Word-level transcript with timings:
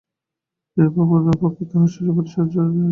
নিরুপমার 0.77 1.37
পক্ষে 1.41 1.63
তাহার 1.69 1.89
শ্বশুরবাড়ি 1.93 2.29
শরশয্যা 2.29 2.61
হইয়া 2.61 2.69
উঠিল। 2.69 2.79